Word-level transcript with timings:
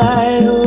I 0.00 0.57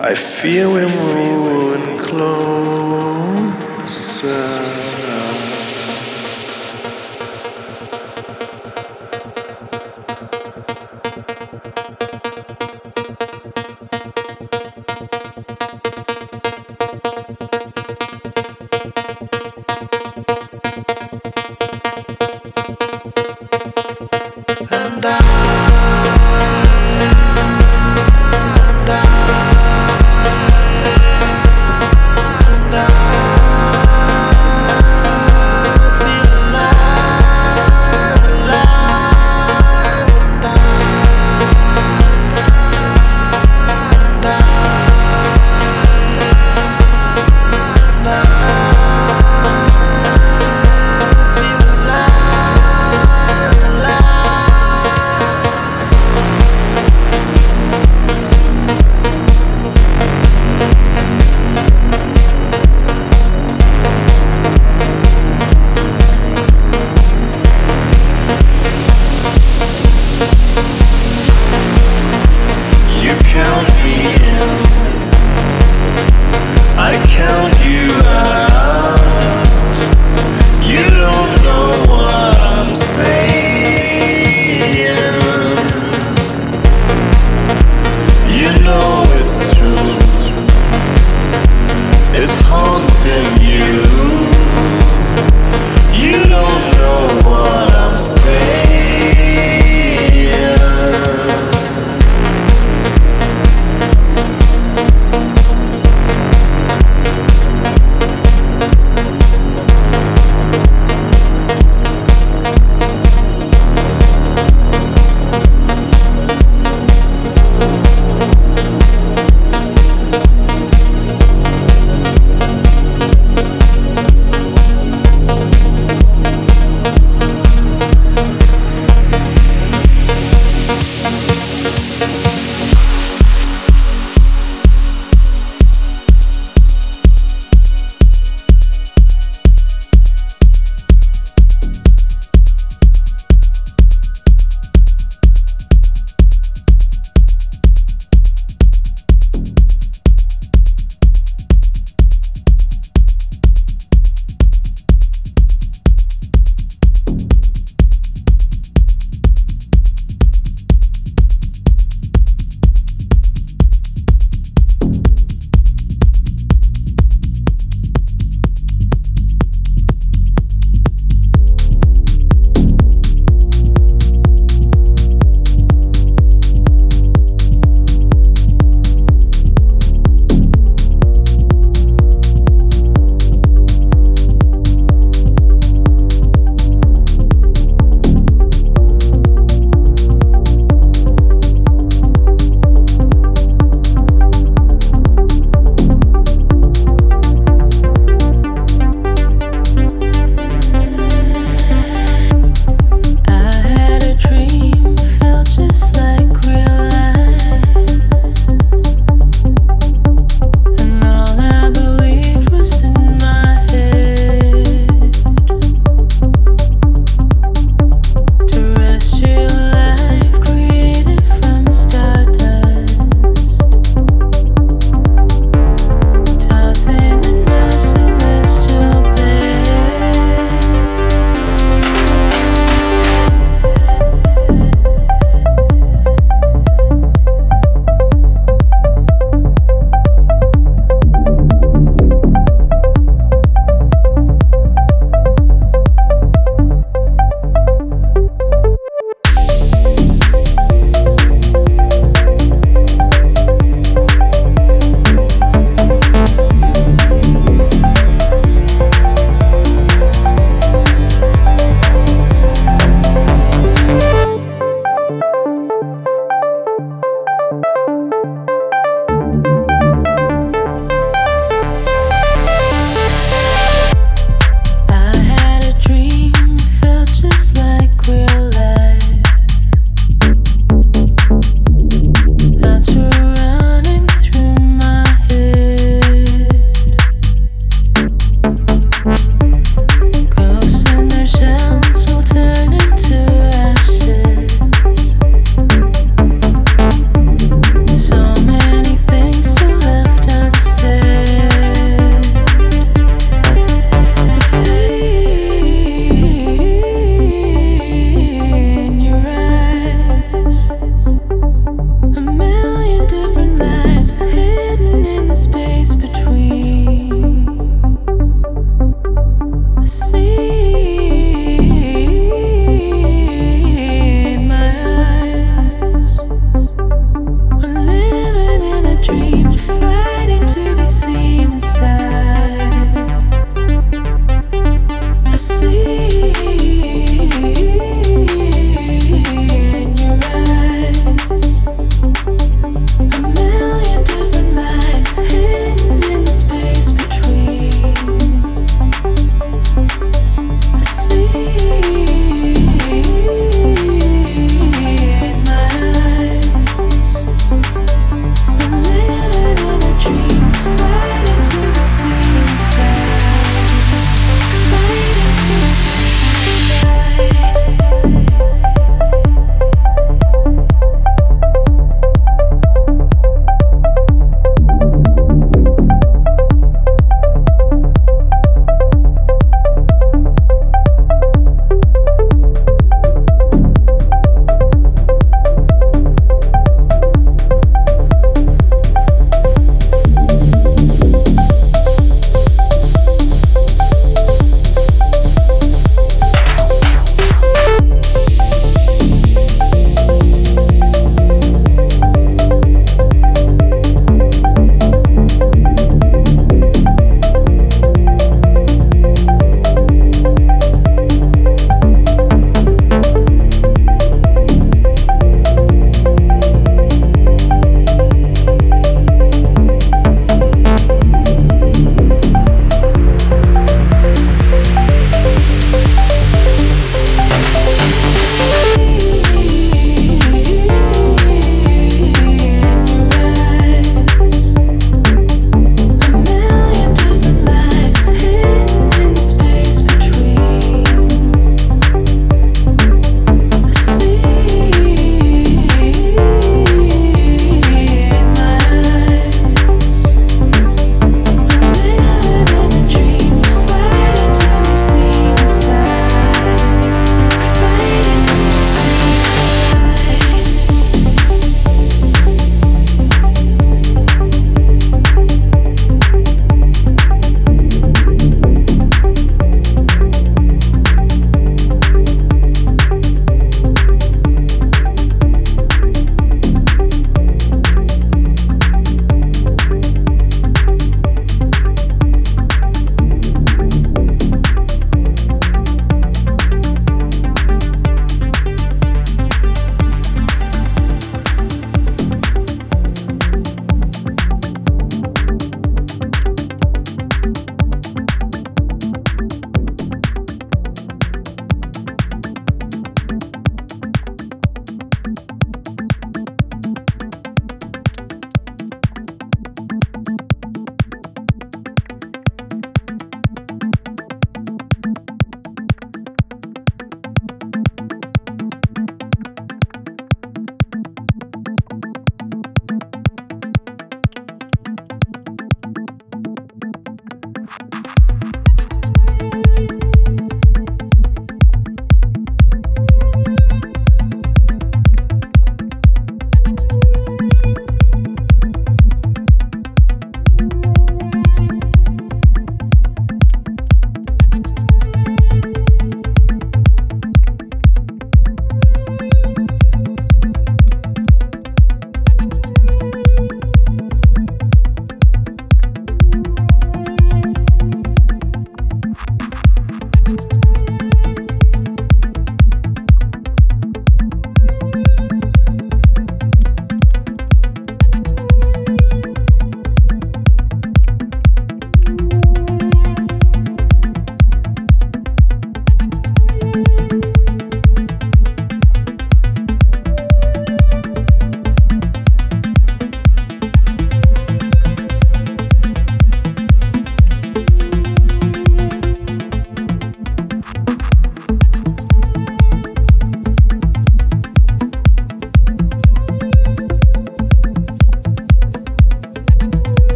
I 0.00 0.14
fear 0.14 0.68
we're. 0.68 1.07